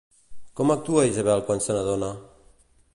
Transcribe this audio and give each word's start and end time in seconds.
Com 0.59 0.73
actua 0.77 1.05
Isabel 1.11 1.45
quan 1.51 1.63
se 1.67 1.77
n'adona? 1.79 2.13